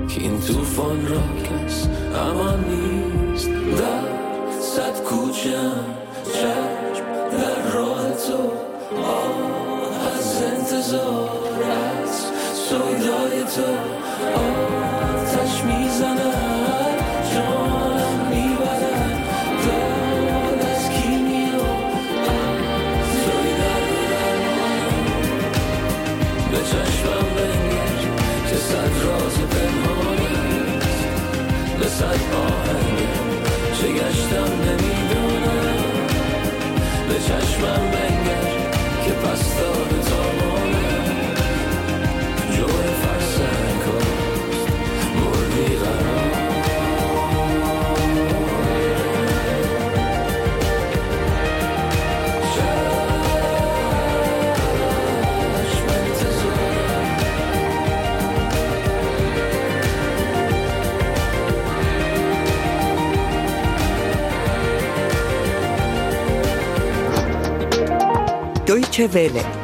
که 0.08 0.22
این 0.22 0.40
طوفان 0.40 1.08
را 1.08 1.22
کس 1.44 1.88
امان 2.16 2.66
نیست. 2.70 3.50
در 3.50 4.60
صد 4.62 5.04
کوچم 5.04 5.86
چشم 6.34 7.06
در 7.32 7.72
راه 7.74 8.12
تو 8.12 8.52
آه 9.04 10.18
از 10.18 10.44
انتظارت 10.44 12.14
سویدای 12.54 13.44
تو. 13.44 13.70
آتش 14.36 14.99
Deutsche 69.00 69.14
Welle 69.14 69.59